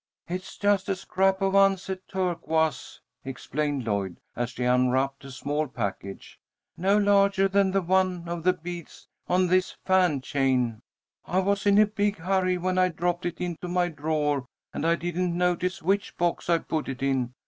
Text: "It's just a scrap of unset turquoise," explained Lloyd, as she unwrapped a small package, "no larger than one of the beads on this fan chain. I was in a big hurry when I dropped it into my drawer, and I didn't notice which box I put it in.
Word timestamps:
"It's 0.27 0.57
just 0.57 0.89
a 0.89 0.95
scrap 0.95 1.43
of 1.43 1.53
unset 1.53 1.99
turquoise," 2.07 3.01
explained 3.23 3.83
Lloyd, 3.85 4.19
as 4.35 4.49
she 4.49 4.63
unwrapped 4.63 5.23
a 5.25 5.31
small 5.31 5.67
package, 5.67 6.39
"no 6.75 6.97
larger 6.97 7.47
than 7.47 7.71
one 7.85 8.27
of 8.27 8.41
the 8.41 8.53
beads 8.53 9.07
on 9.29 9.45
this 9.45 9.75
fan 9.85 10.21
chain. 10.21 10.81
I 11.25 11.37
was 11.37 11.67
in 11.67 11.77
a 11.77 11.85
big 11.85 12.17
hurry 12.17 12.57
when 12.57 12.79
I 12.79 12.87
dropped 12.89 13.27
it 13.27 13.39
into 13.39 13.67
my 13.67 13.89
drawer, 13.89 14.47
and 14.73 14.87
I 14.87 14.95
didn't 14.95 15.37
notice 15.37 15.83
which 15.83 16.17
box 16.17 16.49
I 16.49 16.57
put 16.57 16.89
it 16.89 17.03
in. 17.03 17.35